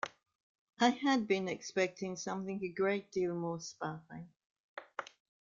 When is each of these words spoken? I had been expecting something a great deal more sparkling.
I 0.79 0.89
had 0.89 1.27
been 1.27 1.47
expecting 1.47 2.15
something 2.15 2.59
a 2.63 2.69
great 2.69 3.11
deal 3.11 3.35
more 3.35 3.59
sparkling. 3.59 4.29